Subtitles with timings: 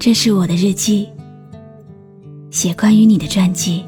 [0.00, 1.08] 这是我的日记，
[2.52, 3.84] 写关于你的传记。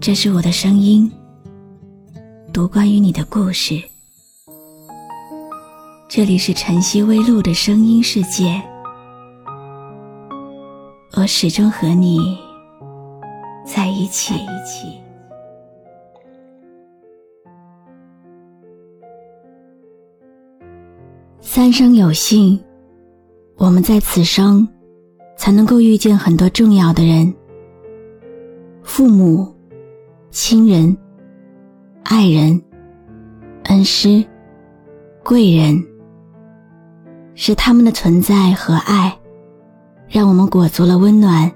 [0.00, 1.08] 这是我的声音，
[2.52, 3.80] 读关于你的故事。
[6.08, 8.60] 这里是晨曦微露的声音世界，
[11.16, 12.36] 我始终和你
[13.64, 14.34] 在一起。
[21.40, 22.60] 三生有幸，
[23.70, 24.66] 我们在此生
[25.36, 27.32] 才能够遇见很多重要的人，
[28.82, 29.54] 父母、
[30.32, 30.98] 亲人、
[32.02, 32.60] 爱人、
[33.66, 34.24] 恩师、
[35.22, 35.80] 贵人，
[37.36, 39.16] 是他们的存在和爱，
[40.08, 41.48] 让我们裹足了温暖，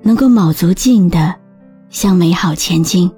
[0.00, 1.34] 能够卯足劲的
[1.90, 3.12] 向美好前进，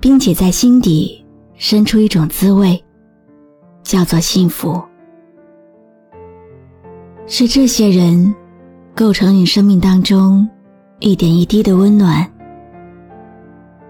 [0.00, 2.78] 并且在心底生出一种滋味。
[3.82, 4.78] 叫做幸福，
[7.32, 8.34] 是这些人
[8.92, 10.46] 构成你生命当中
[10.98, 12.28] 一点一滴的温暖，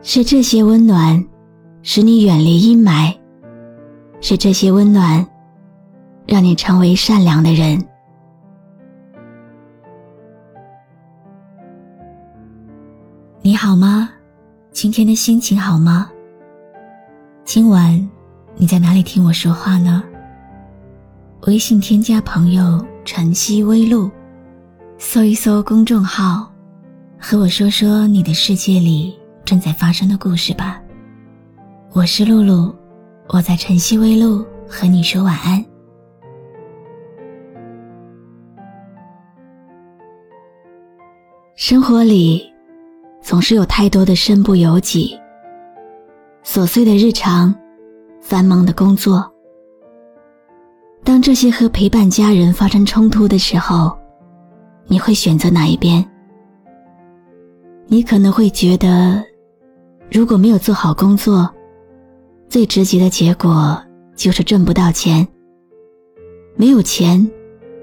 [0.03, 1.25] 是这些温暖
[1.83, 3.17] 使你远离阴霾，
[4.21, 5.27] 是这些温暖
[6.27, 7.83] 让你成为善良的人。
[13.41, 14.11] 你好吗？
[14.71, 16.11] 今天的心情好吗？
[17.43, 18.07] 今晚。
[18.55, 20.05] 你在哪里听我说话呢？
[21.47, 24.09] 微信添加朋友“晨曦微露”，
[24.97, 26.49] 搜一搜公众号，
[27.19, 30.81] 和我说说你的世界里正在发生的故事吧。
[31.93, 32.73] 我是露露，
[33.27, 35.65] 我在晨曦微露和你说晚安。
[41.57, 42.49] 生活里
[43.21, 45.19] 总是有太多的身不由己，
[46.45, 47.53] 琐碎的日常。
[48.21, 49.29] 繁忙的工作，
[51.03, 53.97] 当这些和陪伴家人发生冲突的时候，
[54.87, 56.05] 你会选择哪一边？
[57.87, 59.23] 你可能会觉得，
[60.11, 61.49] 如果没有做好工作，
[62.49, 63.81] 最直接的结果
[64.15, 65.27] 就是挣不到钱。
[66.57, 67.29] 没有钱，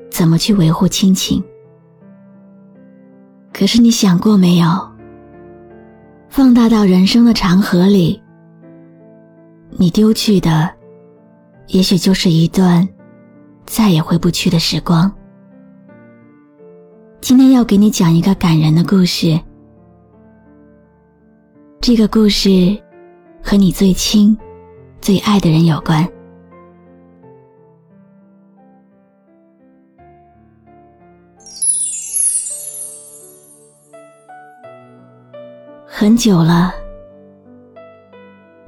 [0.10, 1.44] 怎么去维护亲情？
[3.52, 4.68] 可是你想过没有？
[6.30, 8.22] 放大到人生的长河里。
[9.72, 10.70] 你丢去的，
[11.68, 12.88] 也许就是一段
[13.68, 15.12] 再也回不去的时光。
[17.20, 19.40] 今天要给你讲一个感人的故事。
[21.82, 22.76] 这个故事
[23.44, 24.36] 和你最亲、
[25.02, 26.08] 最爱的人有关。
[35.86, 36.74] 很久了。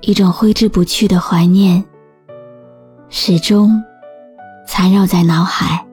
[0.02, 1.84] 一种挥之不去的怀念，
[3.10, 3.84] 始终
[4.80, 5.86] 缠绕在脑海。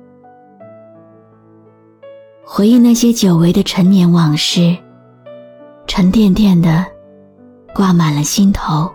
[2.44, 4.78] 回忆那些久违的陈年往事，
[5.88, 6.86] 沉甸甸的
[7.74, 8.88] 挂满了心头。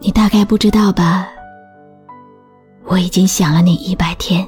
[0.00, 1.26] 你大概不知道吧？
[2.84, 4.46] 我已经想了你一百天，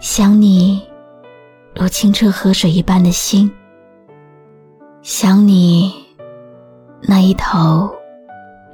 [0.00, 0.86] 想你
[1.74, 3.50] 如清澈河水一般的心。
[5.00, 5.94] 想你，
[7.00, 7.90] 那一头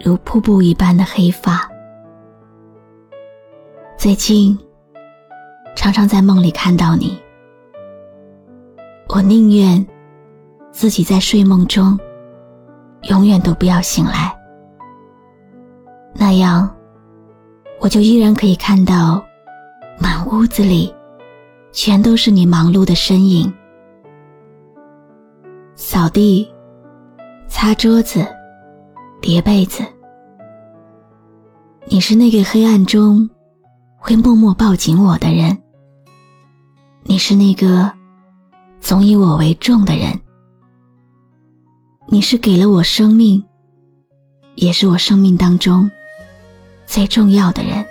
[0.03, 1.69] 如瀑布一般的黑发。
[3.97, 4.57] 最近，
[5.75, 7.19] 常常在梦里看到你。
[9.09, 9.85] 我宁愿
[10.71, 11.99] 自己在睡梦中，
[13.05, 14.37] 永远都不要醒来。
[16.13, 16.69] 那样，
[17.81, 19.25] 我就依然可以看到，
[19.99, 20.95] 满屋子里
[21.73, 23.53] 全都是你忙碌的身影。
[25.75, 26.51] 扫地、
[27.47, 28.27] 擦桌子、
[29.27, 29.85] 叠被子，
[31.87, 33.29] 你是那个黑暗中
[33.97, 35.61] 会默默抱紧我的人。
[37.03, 37.93] 你是那个
[38.81, 40.17] 总以我为重的人。
[42.07, 43.45] 你是给了我生命，
[44.55, 45.91] 也是我生命当中
[46.87, 47.85] 最重要的人。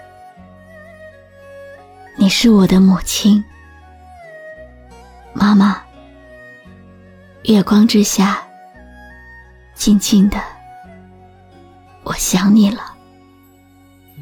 [2.15, 3.43] 你是我的母亲，
[5.33, 5.83] 妈妈。
[7.43, 8.41] 月光之下，
[9.73, 10.37] 静静的，
[12.05, 12.79] 我想你了。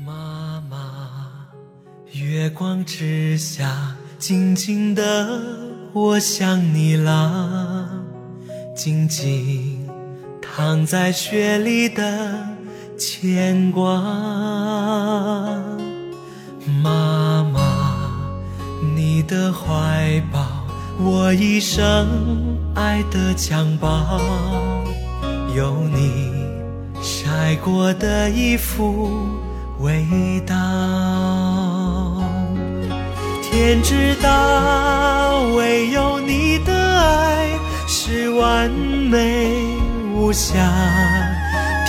[0.06, 1.48] 妈妈，
[2.14, 5.42] 月光之下，静静的，
[5.92, 7.90] 我想你了。
[8.74, 9.86] 静静
[10.42, 12.48] 躺在雪里的
[12.98, 14.00] 牵挂。
[16.82, 18.10] 妈妈，
[18.96, 20.66] 你的怀抱，
[21.00, 22.08] 我一生。
[22.76, 24.20] 爱的襁褓，
[25.56, 26.32] 有你
[27.04, 29.28] 晒过的衣服
[29.80, 30.06] 味
[30.48, 30.56] 道。
[33.42, 37.50] 天知道，唯有你的爱
[37.90, 39.52] 是完美
[40.16, 40.56] 无瑕。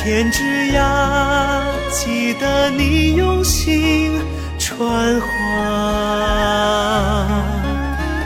[0.02, 1.62] 天之涯，
[1.93, 4.20] 记得你用心
[4.58, 5.26] 传话。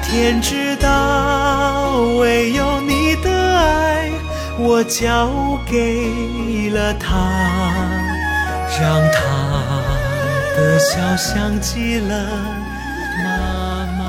[0.02, 2.77] 天知道，唯有，
[4.58, 5.30] 我交
[5.70, 7.16] 给了他，
[8.80, 9.20] 让他
[10.56, 12.28] 的笑像极了
[13.22, 14.04] 妈妈。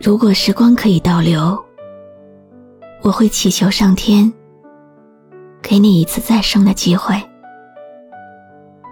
[0.00, 1.62] 如果时光可以倒流。
[3.02, 4.32] 我会祈求上天
[5.62, 7.14] 给你一次再生的机会，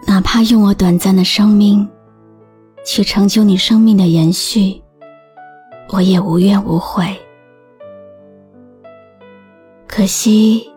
[0.07, 1.89] 哪怕用我短暂的生命
[2.85, 4.81] 去成就你生命的延续，
[5.89, 7.19] 我也无怨无悔。
[9.97, 10.69] 可惜，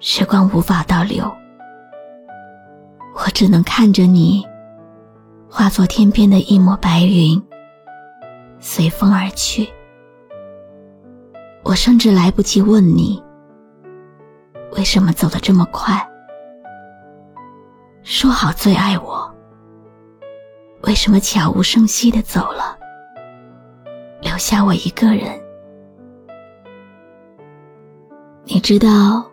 [0.00, 1.30] 时光无法倒流，
[3.14, 4.42] 我只能看着你
[5.46, 7.38] 化作天边的一抹白云，
[8.60, 9.68] 随风而去。
[11.62, 13.22] 我甚至来不及问你，
[14.72, 15.94] 为什么走得这么快？
[18.02, 19.30] 说好最爱我，
[20.84, 22.74] 为什么悄无声息的走了，
[24.22, 25.38] 留下我一个人？
[28.58, 29.24] 你知道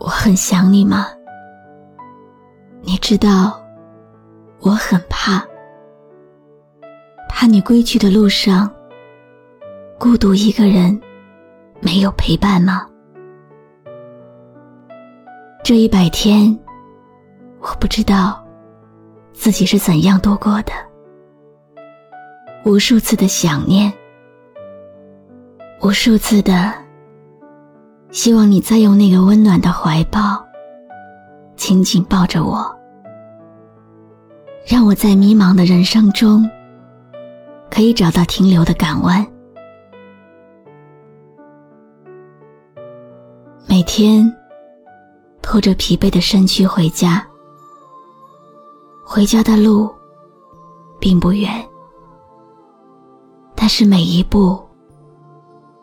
[0.00, 1.06] 我很想你吗？
[2.82, 3.56] 你知道
[4.58, 5.40] 我很怕，
[7.28, 8.68] 怕你归去的路上
[9.96, 11.00] 孤独一个人。
[11.80, 12.84] 没有陪伴吗？
[15.62, 16.58] 这一百天，
[17.60, 18.44] 我不知道
[19.32, 20.72] 自己是怎样度过的。
[22.64, 23.92] 无数次的想念，
[25.80, 26.74] 无数次的
[28.16, 30.42] 希望你再用那个温暖的怀抱
[31.54, 32.64] 紧紧抱着我，
[34.66, 36.48] 让我在迷茫的人生中
[37.70, 39.24] 可以找到停留的港湾。
[43.68, 44.34] 每天
[45.42, 47.22] 拖着疲惫的身躯回家，
[49.04, 49.94] 回家的路
[50.98, 51.62] 并不远，
[53.54, 54.58] 但是每一步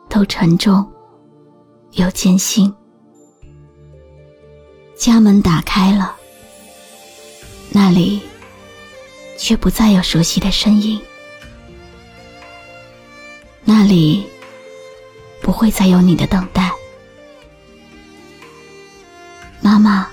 [0.09, 0.83] 都沉重
[1.95, 2.73] 又艰辛。
[4.95, 6.15] 家门打开了，
[7.69, 8.21] 那里
[9.37, 11.01] 却不再有熟悉的身影，
[13.65, 14.25] 那里
[15.41, 16.71] 不会再有你的等待。
[19.61, 20.07] 妈妈，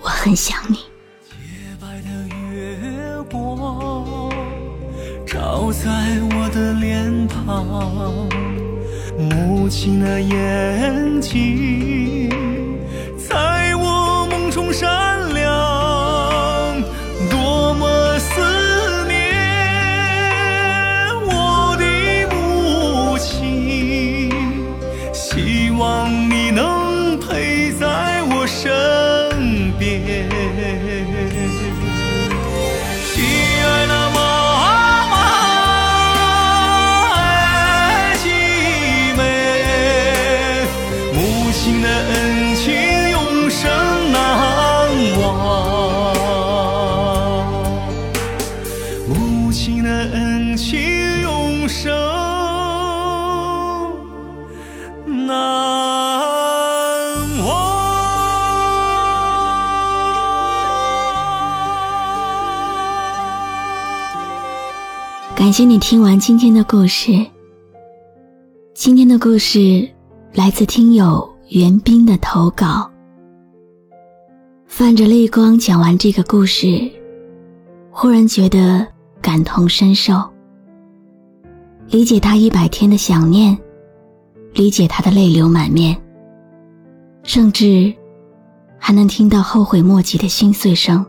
[0.00, 0.76] 我很想你。
[1.22, 1.34] 洁
[1.80, 2.08] 白的
[2.52, 4.30] 月光
[5.26, 5.88] 照在
[6.36, 8.28] 我的脸庞，
[9.18, 12.28] 母亲的眼睛
[13.16, 15.03] 在我梦中闪
[65.44, 67.12] 感谢你听完今天的故事。
[68.72, 69.86] 今天的故事
[70.32, 72.90] 来自听友袁斌的投稿。
[74.64, 76.90] 泛着泪光讲完这个故事，
[77.90, 78.86] 忽然觉得
[79.20, 80.14] 感同身受，
[81.88, 83.54] 理解他一百天的想念，
[84.54, 85.94] 理解他的泪流满面，
[87.22, 87.92] 甚至
[88.78, 91.04] 还能听到后悔莫及的心碎声。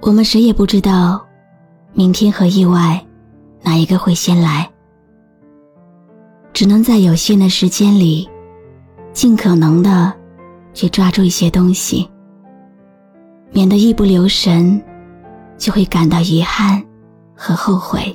[0.00, 1.25] 我们谁也不知道。
[1.98, 3.02] 明天和意外，
[3.62, 4.70] 哪一个会先来？
[6.52, 8.28] 只能在有限的时间里，
[9.14, 10.12] 尽可能的
[10.74, 12.06] 去抓住一些东西，
[13.50, 14.78] 免得一不留神，
[15.56, 16.84] 就会感到遗憾
[17.34, 18.14] 和后悔。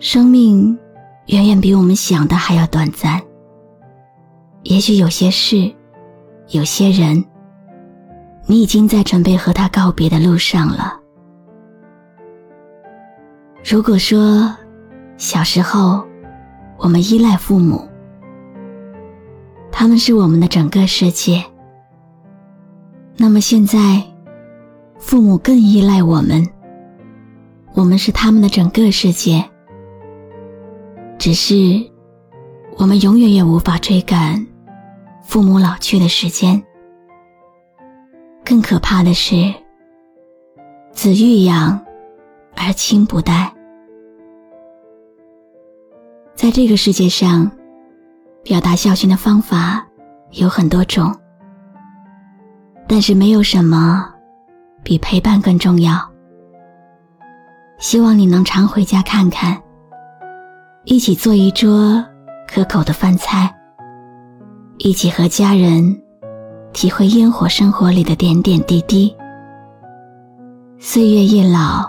[0.00, 0.76] 生命
[1.26, 3.22] 远远比我们想的还要短暂。
[4.64, 5.72] 也许有些事，
[6.48, 7.24] 有些人，
[8.46, 10.98] 你已经在准备和他告别的路上了。
[13.72, 14.54] 如果说
[15.16, 16.04] 小时候
[16.76, 17.88] 我们依赖父母，
[19.70, 21.42] 他们是我们的整个世界。
[23.16, 24.02] 那么现在，
[24.98, 26.46] 父母更依赖我们，
[27.72, 29.42] 我们是他们的整个世界。
[31.18, 31.54] 只是，
[32.76, 34.46] 我们永远也无法追赶
[35.22, 36.62] 父母老去的时间。
[38.44, 39.50] 更可怕的是，
[40.92, 41.82] 子欲养
[42.54, 43.50] 而亲不待。
[46.42, 47.48] 在这个世界上，
[48.42, 49.86] 表达孝心的方法
[50.32, 51.14] 有很多种。
[52.88, 54.12] 但是没有什么
[54.82, 55.96] 比陪伴更重要。
[57.78, 59.56] 希望你能常回家看看，
[60.82, 62.04] 一起做一桌
[62.52, 63.48] 可口的饭菜，
[64.78, 65.96] 一起和家人
[66.72, 69.14] 体会烟火生活里的点点滴滴。
[70.80, 71.88] 岁月易老，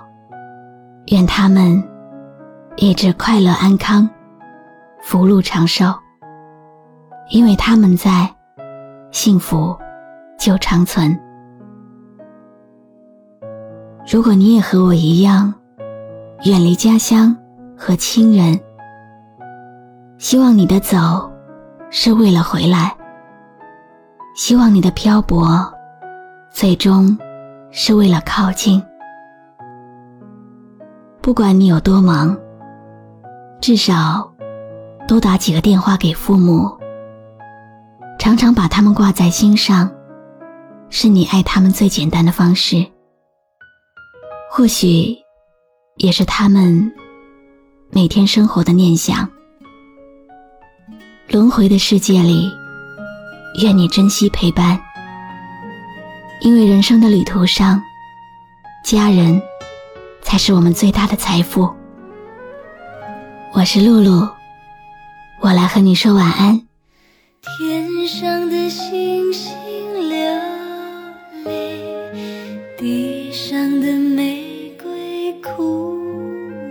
[1.08, 1.84] 愿他们
[2.76, 4.08] 一直快乐安康，
[5.04, 5.94] 福禄长寿。
[7.30, 8.28] 因为他们在，
[9.12, 9.78] 幸福。
[10.36, 11.18] 就长存。
[14.06, 15.54] 如果你也和我一样，
[16.44, 17.34] 远离家乡
[17.78, 18.60] 和亲人，
[20.18, 21.32] 希望你的走
[21.90, 22.94] 是为了回来，
[24.36, 25.74] 希望你的漂泊
[26.52, 27.18] 最终
[27.72, 28.84] 是为了靠近。
[31.22, 32.36] 不管你有多忙，
[33.62, 34.30] 至少
[35.08, 36.72] 多打几个电话给父母，
[38.18, 39.90] 常常把他们挂在心上。
[40.90, 42.86] 是你爱他们最简单的方式，
[44.52, 45.18] 或许
[45.98, 46.94] 也是他们
[47.90, 49.28] 每天生活的念想。
[51.28, 52.48] 轮回的世界里，
[53.64, 54.80] 愿你珍惜陪伴，
[56.42, 57.82] 因为人生的旅途上，
[58.86, 59.42] 家人
[60.22, 61.68] 才是我们最大的财富。
[63.52, 64.28] 我是露露，
[65.44, 66.58] 我来和你说晚安。
[67.42, 69.52] 天上的星星
[70.08, 70.18] 流
[71.44, 71.84] 泪。
[72.78, 75.98] 地上的玫瑰枯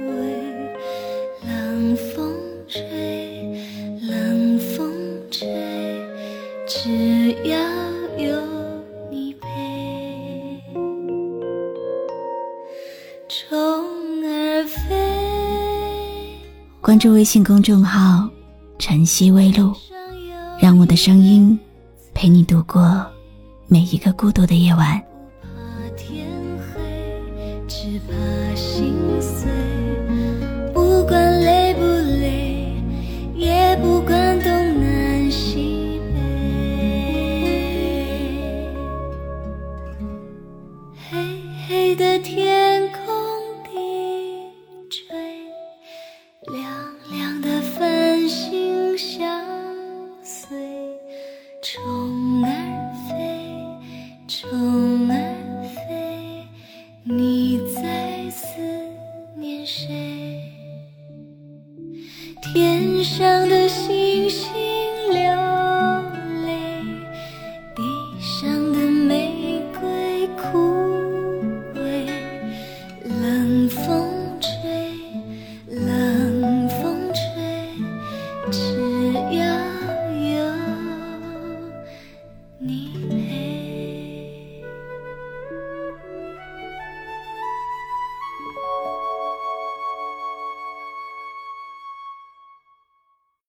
[0.08, 0.14] 萎，
[1.46, 2.34] 冷风
[2.66, 2.80] 吹，
[4.00, 4.90] 冷风
[5.30, 5.46] 吹，
[6.66, 7.58] 只要
[8.16, 8.40] 有
[9.10, 10.62] 你陪。
[13.28, 13.54] 虫
[14.24, 16.38] 儿飞，
[16.80, 18.30] 关注微信公众号
[18.82, 19.72] “晨曦微露”，
[20.58, 21.56] 让我的声音
[22.12, 23.06] 陪你度过
[23.68, 25.00] 每一个孤独的夜晚。
[25.40, 26.26] 不怕天
[26.58, 28.12] 黑只怕
[28.56, 29.48] 心碎，
[30.74, 32.74] 不管累不累，
[33.36, 36.18] 也不管东南西北。
[41.08, 41.16] 黑
[41.68, 42.61] 黑的天